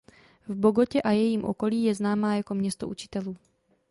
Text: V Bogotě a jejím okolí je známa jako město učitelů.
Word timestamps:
V 0.47 0.55
Bogotě 0.55 1.01
a 1.01 1.11
jejím 1.11 1.43
okolí 1.45 1.83
je 1.83 1.95
známa 1.95 2.35
jako 2.35 2.53
město 2.55 2.87
učitelů. 2.87 3.35